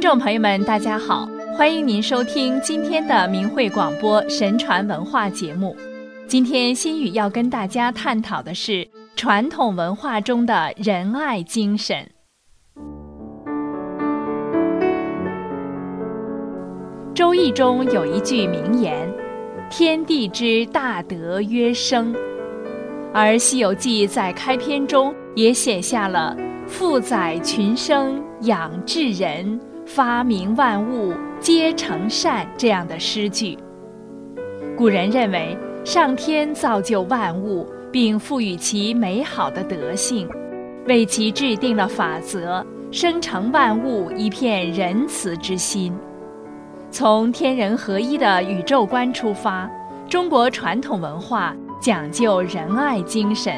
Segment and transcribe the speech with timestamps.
[0.00, 5.76] 听众朋友们，大家好，欢迎您收听今天的明慧广播神传文化节目。
[6.26, 11.98] 今天心语要跟大家探讨的是传统文化中的仁爱精神。
[17.12, 19.06] 《周易》中有一句名言
[19.68, 22.16] ：“天地之大德曰生。”
[23.12, 26.34] 而《西游记》在开篇中也写下了
[26.66, 29.60] “富载群生，养智人，
[29.92, 33.58] 发明万物，皆成善”这样的诗句。
[34.76, 40.28] 古人认为，上天造就万物，并赋予其美好的德性，
[40.86, 45.92] 为其制定了法则，生成万物一片仁慈之心。
[46.92, 49.68] 从天人合一的宇宙观出发，
[50.08, 51.52] 中国传统文化。
[51.80, 53.54] 讲究仁爱精神，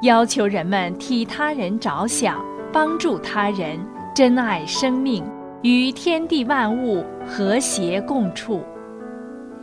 [0.00, 3.78] 要求人们替他人着想，帮助他人，
[4.14, 5.22] 珍爱生命，
[5.62, 8.62] 与天地万物和谐共处。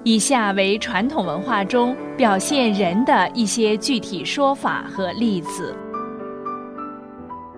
[0.04, 5.76] 以下为传统文化中表现人的一些具体说法和例子。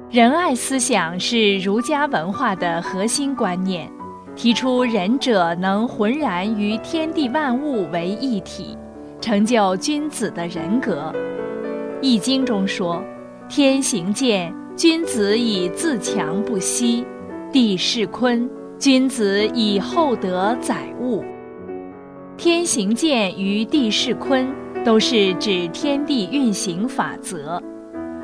[0.09, 3.91] 仁爱思想是儒家文化的核心观念，
[4.33, 8.77] 提出仁者能浑然与天地万物为一体。
[9.19, 11.13] 成就君子的人格，
[12.01, 13.03] 《易经》中说
[13.49, 17.03] ：“天行健，君子以自强不息；
[17.51, 21.23] 地势坤，君子以厚德载物。”
[22.37, 24.47] 天行健与地势坤
[24.85, 27.61] 都是指天地运行法则，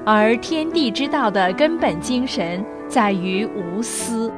[0.06, 4.32] 而天地之道的根本精神在于无私。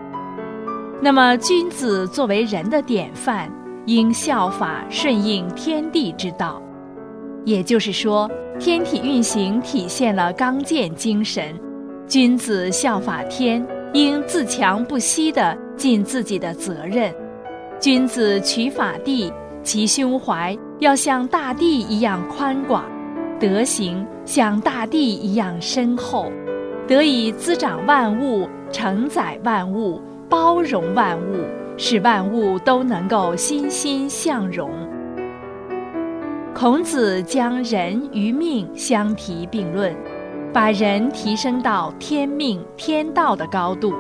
[1.02, 3.52] 那么，君子作为人的典范。
[3.88, 6.60] 应效法顺应天地之道，
[7.44, 8.28] 也就是说，
[8.60, 11.54] 天体运行体现了刚健精神。
[12.08, 13.64] 君子效法天，
[13.96, 17.16] 应自强不息地尽自己的责任。
[17.80, 19.32] 君子取法地，
[19.64, 22.84] 其胸怀要像大地一样宽广，
[23.40, 26.30] 德行像大地一样深厚，
[26.86, 31.46] 得以滋长万物，承载万物，包容万物。
[31.78, 34.72] 使万物都能够欣欣向荣。
[36.54, 39.94] 孔子将人与命相提并论，
[40.56, 43.94] 把人提升到天命天道的高度。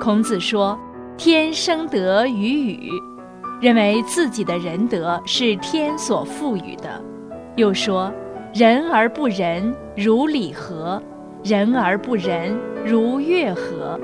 [0.00, 0.80] 孔子说
[1.18, 2.90] ：“天生德于予”，
[3.60, 6.98] 认为自己的仁德是天所赋予的。
[7.56, 8.10] 又说
[8.54, 10.98] ：“仁而不仁，如礼合；
[11.44, 14.00] 仁而不仁，如乐合。”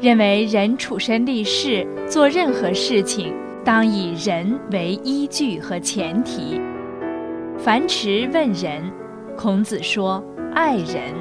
[0.00, 3.34] 认为人处身立世，做任何事情，
[3.64, 6.60] 当以人为依据和前提。
[7.58, 8.88] 樊迟问仁，
[9.36, 10.22] 孔子说
[10.54, 11.14] 爱人；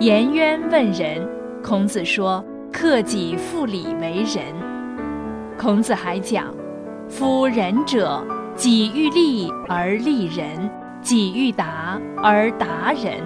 [0.00, 1.26] 颜渊问仁，
[1.62, 4.42] 孔子说克己复礼为仁。
[5.58, 6.54] 孔子还讲：
[7.08, 8.22] 夫仁者，
[8.54, 10.46] 己欲立而立人，
[11.00, 13.22] 己欲达而达人。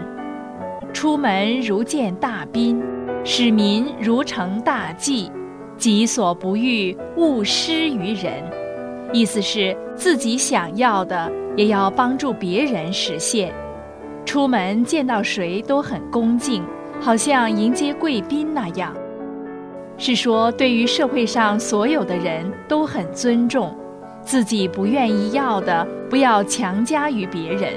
[0.93, 2.83] 出门如见大宾。
[3.25, 5.31] 使民如承大祭，
[5.77, 8.33] 己所不欲，勿施于人。
[9.13, 13.53] 意思是自己想要的，也要帮助别人实现。
[14.29, 16.63] 出门见到谁都很恭敬，
[17.01, 18.95] 好像迎接贵宾那样。
[19.97, 23.75] 是说对于社会上所有的人都很尊重，
[24.21, 27.73] 自己不愿意要的，不要强加于别人。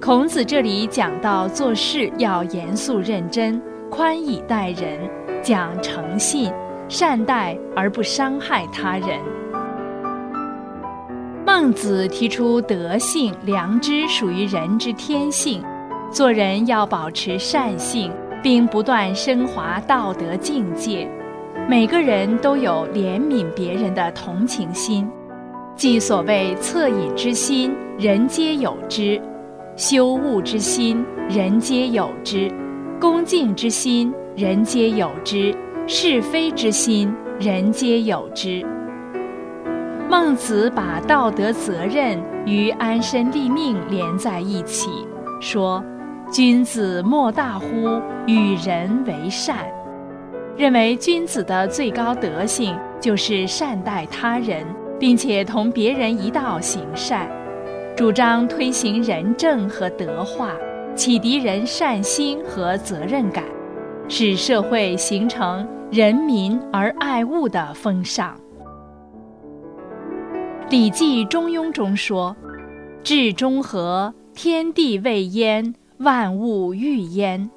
[0.00, 3.60] 孔子这里讲到做事要严肃认真。
[3.90, 5.10] 宽以待人，
[5.42, 6.52] 讲诚信，
[6.88, 9.18] 善待而不伤害他人。
[11.54, 15.62] 孟子提出德性、良知属于人之天性，
[16.10, 18.10] 做人要保持善性，
[18.42, 21.06] 并不断升华道德境界。
[21.68, 25.06] 每个人都有怜悯别人的同情心，
[25.76, 29.20] 即所谓恻隐之心，人皆有之；
[29.76, 32.50] 羞恶之心，人皆有之。
[32.98, 35.54] 恭敬之心，人皆有之；
[35.86, 38.64] 是非之心，人皆有之。
[40.12, 44.90] 孟子把道德责任与安身立命连在一起，
[45.40, 45.82] 说
[46.30, 47.66] ：“君子莫大乎
[48.26, 49.66] 与人为善。”
[50.54, 54.66] 认为君子的最高德性就是善待他人，
[55.00, 57.26] 并且同别人一道行善，
[57.96, 60.50] 主张推行仁政和德化。
[60.94, 63.42] 启迪人善心和责任感，
[64.08, 68.36] 使社会形成人民而爱物的风尚。
[70.72, 72.34] 《礼记·中庸》中说
[73.04, 77.50] ：“至中和，天地未焉，万物欲焉。”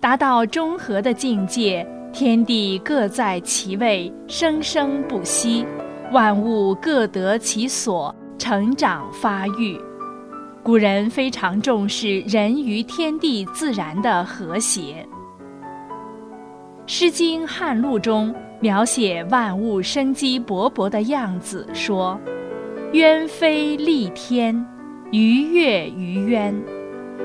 [0.00, 5.64] 达到中和的境界，天地各在其位，生生不息，
[6.12, 9.80] 万物各得其所，成长发育。
[10.62, 15.08] 古人非常重视人与天地自然的和谐。
[16.86, 22.20] 《诗经·汉录》中描写万物生机勃勃的样子，说
[22.92, 24.54] ：“鸢飞戾天，
[25.12, 26.54] 鱼跃于渊。”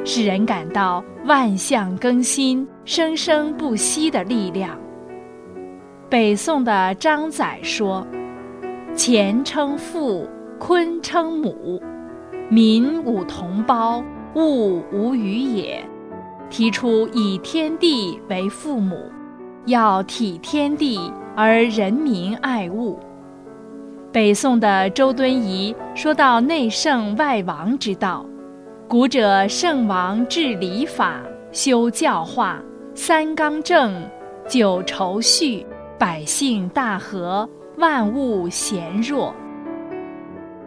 [0.06, 4.80] 使人感到万象更新、生生不息的力量。
[6.10, 8.08] 北宋的张载说
[8.96, 10.26] ：“乾称父，
[10.58, 11.82] 坤称母，
[12.50, 14.02] 民吾同胞，
[14.36, 15.84] 物无余也。”
[16.50, 18.96] 提出以天地为父母。
[19.66, 20.98] 要体天地
[21.36, 22.98] 而人民爱物。
[24.18, 28.26] 北宋的周敦颐说到内圣外王之道，
[28.88, 31.22] 古者圣王治礼法，
[31.52, 32.60] 修教化，
[32.96, 33.94] 三纲正，
[34.48, 35.64] 九畴序，
[36.00, 37.48] 百姓大和，
[37.78, 39.32] 万物贤若。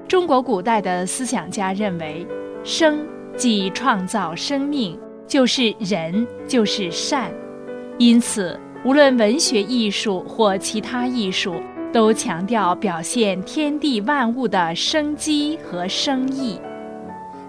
[0.06, 2.24] 中国古代的思想家认为，
[2.62, 3.04] 生
[3.34, 4.96] 即创造生命，
[5.26, 7.32] 就是人，就是善，
[7.98, 8.56] 因此。
[8.82, 11.54] 无论文学艺术或其他艺术，
[11.92, 16.60] 都强调表现天地万物的生机和生意，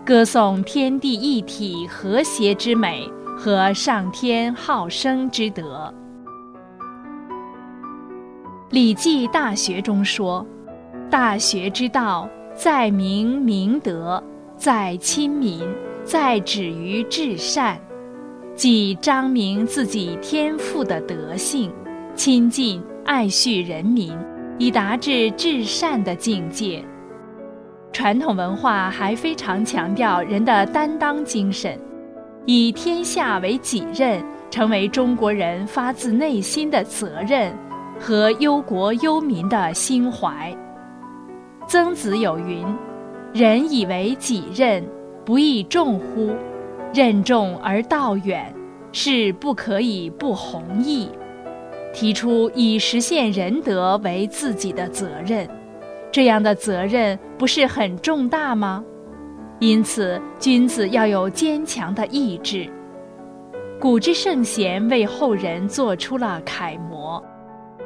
[0.06, 3.08] 歌颂天地一体和谐之美
[3.38, 5.94] 和上天好生之德。
[8.74, 10.46] 《礼记·大学》中说
[11.12, 14.24] ：“大学之道，在明明德，
[14.58, 15.62] 在亲民，
[16.04, 17.80] 在止于至善。”
[18.56, 21.72] 即彰明自己天赋的德性，
[22.16, 24.14] 亲近爱恤人民，
[24.62, 26.86] 以达至至善的境界。
[27.92, 31.76] 传统文化还非常强调人的担当精神，
[32.46, 37.52] 以天下为己任，成为中国人发自内心的责任
[38.00, 40.56] 和忧国忧民的心怀。
[41.68, 42.64] 曾子有云
[43.34, 44.88] ：“人以为己任，
[45.26, 46.36] 不亦重乎？”
[46.94, 48.54] 任重而道远，
[48.92, 51.10] 是不可以不弘毅。
[51.94, 55.48] 提出以实现仁德为自己的责任，
[56.12, 58.84] 这样的责任不是很重大吗？
[59.60, 62.68] 因此，君子要有坚强的意志。
[63.80, 67.24] 古之圣贤为后人做出了楷模，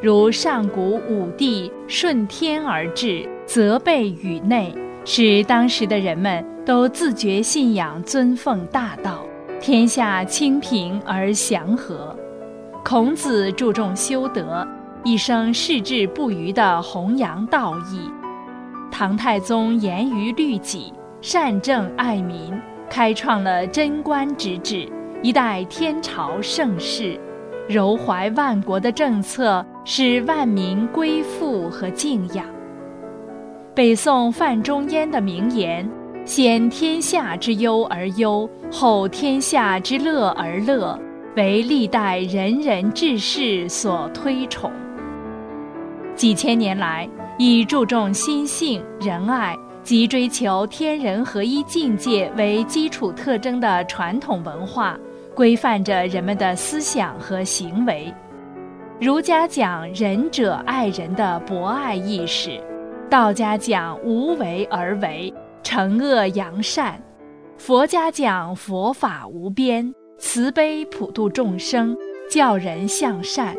[0.02, 4.74] 如上古五帝顺天而治，责备宇内。
[5.08, 9.24] 使当时的人们都自觉信仰、尊奉大道，
[9.62, 12.18] 天下清平而祥和。
[12.88, 14.64] 孔子注重修德，
[15.04, 18.12] 一生矢志不渝地弘扬道义。
[18.92, 22.54] 唐太宗严于律己，善政爱民，
[22.88, 24.88] 开创了贞观之治，
[25.24, 27.20] 一代天朝盛世。
[27.68, 32.46] 柔怀万国的政策，使万民归附和敬仰。
[33.74, 35.90] 北宋范仲淹的名言
[36.24, 40.98] ：“先天下之忧而忧，后天下之乐而乐”，
[41.36, 44.72] 为历代仁人志士所推崇。
[46.16, 49.54] 几千年来，以注重心性、仁爱
[49.84, 54.98] 及追求天人合一境界为基础特征的传统文化，
[55.34, 58.14] 规范着人们的思想和行为。
[58.98, 62.58] 儒家讲仁者爱人的博爱意识。
[63.10, 66.94] 道家讲无为而为，惩恶扬善；
[67.58, 71.96] 佛家讲佛法无边，慈悲普度众生，
[72.32, 73.56] 教人向善。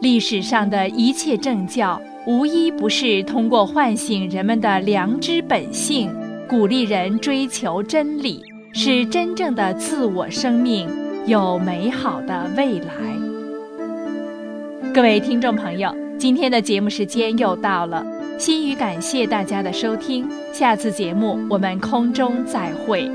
[0.00, 6.10] 历史上的一切政教，无一不是通过唤醒人们的良知本性，
[6.48, 10.88] 鼓励人追求真理，使真正的自我生命
[11.26, 12.94] 有美好的未来。
[14.94, 18.04] 各位听众朋友，今天的节目时间又到了。
[18.38, 23.10] 心语感谢大家的收听，下次节目我们空中再会。